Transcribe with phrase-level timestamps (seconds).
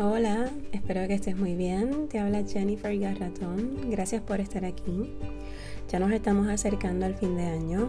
[0.00, 2.06] Hola, espero que estés muy bien.
[2.06, 3.90] Te habla Jennifer Garratón.
[3.90, 5.12] Gracias por estar aquí.
[5.90, 7.88] Ya nos estamos acercando al fin de año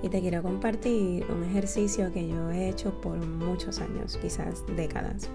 [0.00, 5.30] y te quiero compartir un ejercicio que yo he hecho por muchos años, quizás décadas.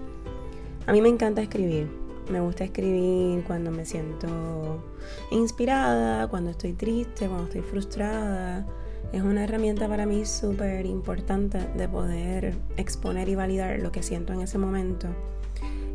[0.86, 1.90] A mí me encanta escribir.
[2.30, 4.82] Me gusta escribir cuando me siento
[5.30, 8.66] inspirada, cuando estoy triste, cuando estoy frustrada.
[9.12, 14.32] Es una herramienta para mí súper importante de poder exponer y validar lo que siento
[14.32, 15.08] en ese momento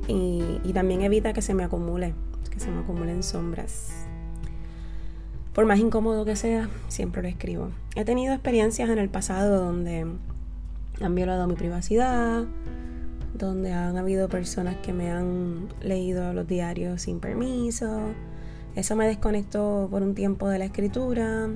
[0.09, 2.13] y, también evita que se me acumule,
[2.49, 4.07] que se me acumulen sombras.
[5.53, 7.69] Por más incómodo que sea, siempre lo escribo.
[7.95, 10.07] He tenido experiencias en el pasado donde
[11.01, 12.45] han violado mi privacidad,
[13.37, 17.99] donde han habido personas que me han leído los diarios sin permiso.
[18.75, 21.49] Eso me desconectó por un tiempo de la escritura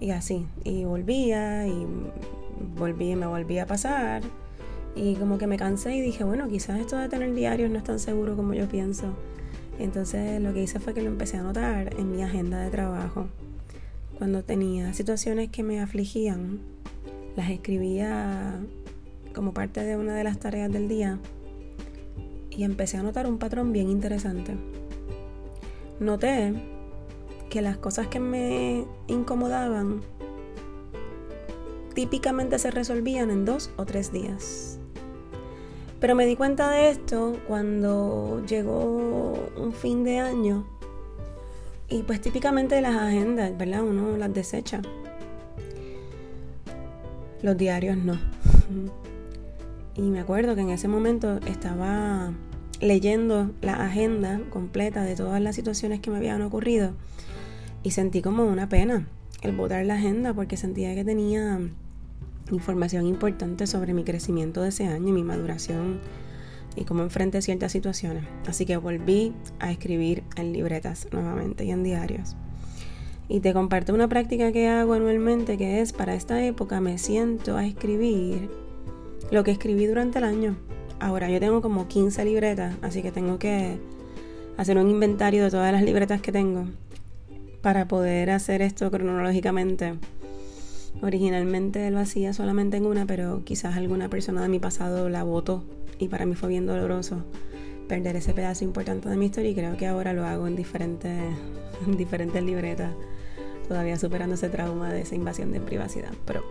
[0.00, 0.46] y así.
[0.64, 1.86] Y volvía y
[2.76, 4.22] volví me volvía a pasar.
[4.96, 7.84] Y como que me cansé y dije, bueno, quizás esto de tener diarios no es
[7.84, 9.14] tan seguro como yo pienso.
[9.78, 13.26] Entonces lo que hice fue que lo empecé a anotar en mi agenda de trabajo.
[14.18, 16.60] Cuando tenía situaciones que me afligían,
[17.36, 18.60] las escribía
[19.34, 21.18] como parte de una de las tareas del día
[22.50, 24.54] y empecé a notar un patrón bien interesante.
[25.98, 26.54] Noté
[27.50, 30.02] que las cosas que me incomodaban
[31.94, 34.78] típicamente se resolvían en dos o tres días.
[36.04, 40.66] Pero me di cuenta de esto cuando llegó un fin de año
[41.88, 43.82] y pues típicamente las agendas, ¿verdad?
[43.82, 44.82] Uno las desecha.
[47.40, 48.18] Los diarios no.
[49.96, 52.34] Y me acuerdo que en ese momento estaba
[52.82, 56.92] leyendo la agenda completa de todas las situaciones que me habían ocurrido
[57.82, 59.08] y sentí como una pena
[59.40, 61.60] el botar la agenda porque sentía que tenía
[62.50, 66.00] información importante sobre mi crecimiento de ese año y mi maduración
[66.76, 68.24] y cómo enfrenté ciertas situaciones.
[68.46, 72.36] Así que volví a escribir en libretas nuevamente y en diarios.
[73.28, 77.56] Y te comparto una práctica que hago anualmente que es para esta época me siento
[77.56, 78.50] a escribir
[79.30, 80.56] lo que escribí durante el año.
[81.00, 83.78] Ahora yo tengo como 15 libretas, así que tengo que
[84.56, 86.66] hacer un inventario de todas las libretas que tengo
[87.62, 89.94] para poder hacer esto cronológicamente
[91.02, 95.64] Originalmente lo hacía solamente en una, pero quizás alguna persona de mi pasado la votó
[95.98, 97.24] y para mí fue bien doloroso
[97.88, 101.12] perder ese pedazo importante de mi historia y creo que ahora lo hago en diferentes,
[101.86, 102.92] en diferentes libretas,
[103.68, 106.12] todavía superando ese trauma de esa invasión de privacidad.
[106.24, 106.42] Pero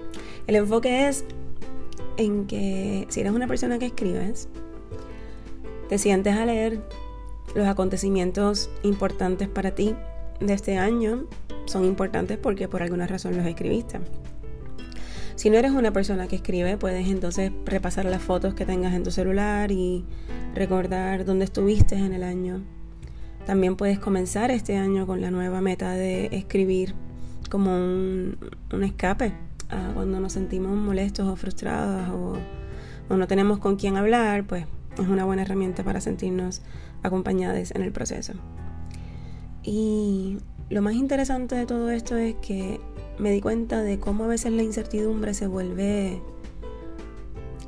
[0.48, 1.26] el enfoque es
[2.18, 4.48] en que si eres una persona que escribes,
[5.90, 6.82] te sientes a leer
[7.56, 9.96] los acontecimientos importantes para ti
[10.40, 11.26] de este año,
[11.66, 14.00] son importantes porque por alguna razón los escribiste.
[15.36, 19.04] Si no eres una persona que escribe, puedes entonces repasar las fotos que tengas en
[19.04, 20.06] tu celular y
[20.54, 22.62] recordar dónde estuviste en el año.
[23.46, 26.94] También puedes comenzar este año con la nueva meta de escribir
[27.50, 28.38] como un,
[28.84, 29.34] escape
[29.96, 32.38] cuando nos sentimos molestos o frustrados o,
[33.10, 34.66] o no tenemos con quién hablar, pues
[34.98, 36.62] es una buena herramienta para sentirnos
[37.02, 38.34] acompañados en el proceso.
[39.64, 40.38] Y
[40.70, 42.80] lo más interesante de todo esto es que
[43.18, 46.22] me di cuenta de cómo a veces la incertidumbre se vuelve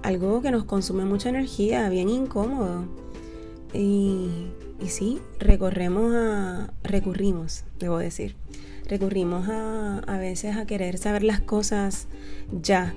[0.02, 2.86] algo que nos consume mucha energía, bien incómodo.
[3.74, 4.48] Y,
[4.80, 8.36] y sí, recorremos a, recurrimos, debo decir,
[8.88, 12.08] recurrimos a, a veces a querer saber las cosas
[12.62, 12.94] ya.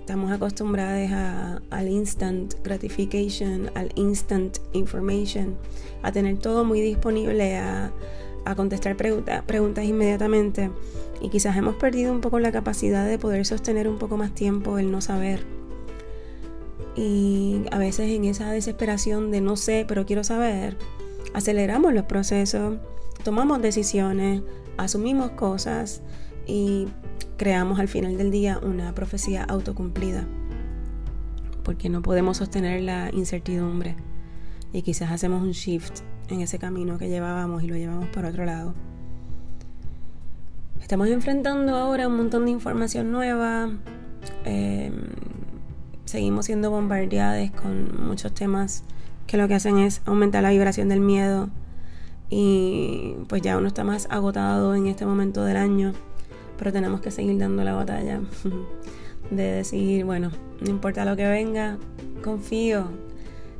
[0.00, 5.56] Estamos acostumbrados a, al instant gratification, al instant information,
[6.02, 7.90] a tener todo muy disponible, a,
[8.44, 10.70] a contestar preguntas inmediatamente
[11.20, 14.78] y quizás hemos perdido un poco la capacidad de poder sostener un poco más tiempo
[14.78, 15.44] el no saber.
[16.96, 20.76] Y a veces en esa desesperación de no sé, pero quiero saber,
[21.32, 22.76] aceleramos los procesos,
[23.24, 24.42] tomamos decisiones,
[24.76, 26.02] asumimos cosas
[26.46, 26.86] y
[27.36, 30.26] creamos al final del día una profecía autocumplida.
[31.64, 33.96] Porque no podemos sostener la incertidumbre
[34.74, 38.44] y quizás hacemos un shift en ese camino que llevábamos y lo llevamos por otro
[38.44, 38.74] lado.
[40.82, 43.70] Estamos enfrentando ahora un montón de información nueva.
[44.44, 44.94] Em,
[46.06, 48.82] seguimos siendo bombardeados con muchos temas
[49.28, 51.50] que lo que hacen es aumentar la vibración del miedo.
[52.28, 55.92] Y pues ya uno está más agotado en este momento del año.
[56.58, 58.20] Pero tenemos que seguir dando la batalla.
[59.30, 61.78] de decir, bueno, no importa lo que venga,
[62.24, 62.88] confío.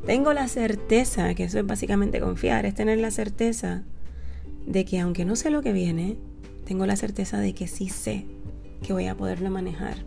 [0.05, 3.81] Tengo la certeza, que eso es básicamente confiar, es tener la certeza
[4.67, 6.15] de que aunque no sé lo que viene,
[6.65, 8.25] tengo la certeza de que sí sé
[8.83, 9.97] que voy a poderlo manejar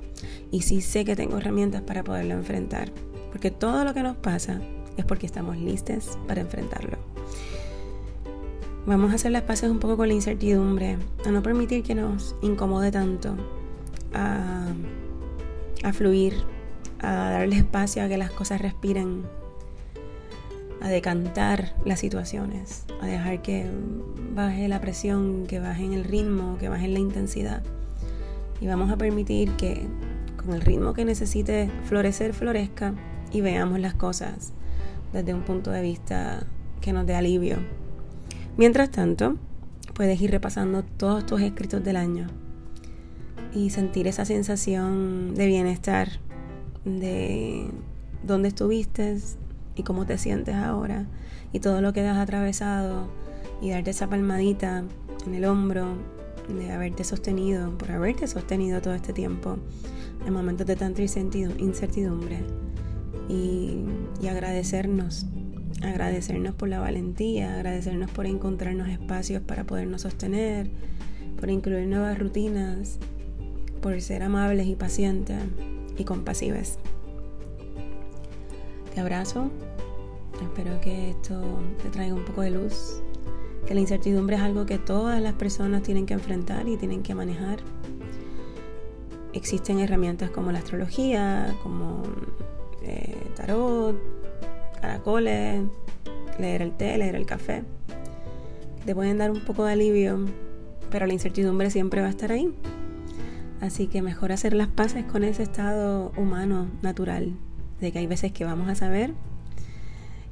[0.52, 2.92] y sí sé que tengo herramientas para poderlo enfrentar.
[3.32, 4.60] Porque todo lo que nos pasa
[4.96, 6.98] es porque estamos listos para enfrentarlo.
[8.86, 10.96] Vamos a hacer las paces un poco con la incertidumbre,
[11.26, 13.36] a no permitir que nos incomode tanto,
[14.14, 14.68] a,
[15.82, 16.34] a fluir,
[17.00, 19.24] a darle espacio a que las cosas respiren,
[20.80, 23.70] a decantar las situaciones, a dejar que
[24.34, 27.62] baje la presión, que baje el ritmo, que baje la intensidad.
[28.60, 29.86] Y vamos a permitir que
[30.36, 32.94] con el ritmo que necesite florecer, florezca
[33.32, 34.52] y veamos las cosas
[35.12, 36.46] desde un punto de vista
[36.80, 37.56] que nos dé alivio.
[38.56, 39.36] Mientras tanto,
[39.94, 42.28] puedes ir repasando todos tus escritos del año
[43.54, 46.08] y sentir esa sensación de bienestar,
[46.84, 47.68] de
[48.22, 49.18] dónde estuviste
[49.78, 51.06] y cómo te sientes ahora
[51.52, 53.08] y todo lo que has atravesado
[53.62, 54.84] y darte esa palmadita
[55.26, 55.96] en el hombro
[56.48, 59.58] de haberte sostenido, por haberte sostenido todo este tiempo
[60.26, 62.40] en momentos de tanta incertidumbre
[63.28, 63.84] y,
[64.20, 65.26] y agradecernos,
[65.82, 70.70] agradecernos por la valentía, agradecernos por encontrarnos espacios para podernos sostener,
[71.38, 72.98] por incluir nuevas rutinas,
[73.80, 75.38] por ser amables y pacientes
[75.96, 76.78] y compasivas.
[78.94, 79.50] Te abrazo,
[80.42, 81.40] espero que esto
[81.82, 83.02] te traiga un poco de luz,
[83.66, 87.14] que la incertidumbre es algo que todas las personas tienen que enfrentar y tienen que
[87.14, 87.58] manejar.
[89.32, 92.02] Existen herramientas como la astrología, como
[92.82, 93.96] eh, tarot,
[94.80, 95.62] caracoles,
[96.38, 97.62] leer el té, leer el café.
[98.84, 100.24] Te pueden dar un poco de alivio,
[100.90, 102.52] pero la incertidumbre siempre va a estar ahí.
[103.60, 107.34] Así que mejor hacer las paces con ese estado humano, natural,
[107.80, 109.12] de que hay veces que vamos a saber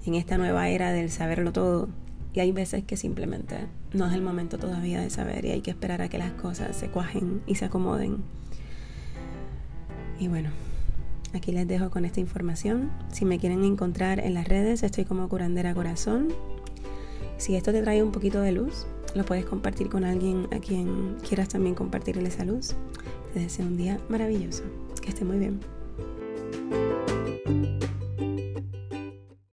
[0.07, 1.89] en esta nueva era del saberlo todo
[2.33, 3.57] y hay veces que simplemente
[3.93, 6.77] no es el momento todavía de saber y hay que esperar a que las cosas
[6.77, 8.19] se cuajen y se acomoden.
[10.21, 10.51] Y bueno,
[11.35, 12.91] aquí les dejo con esta información.
[13.11, 16.29] Si me quieren encontrar en las redes, estoy como curandera corazón.
[17.39, 21.17] Si esto te trae un poquito de luz, lo puedes compartir con alguien a quien
[21.27, 22.75] quieras también compartirle esa luz.
[23.33, 24.63] Te deseo un día maravilloso.
[25.01, 25.61] Que esté muy bien.